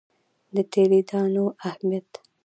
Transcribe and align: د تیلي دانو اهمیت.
د 0.53 0.55
تیلي 0.71 1.01
دانو 1.09 1.45
اهمیت. 1.67 2.09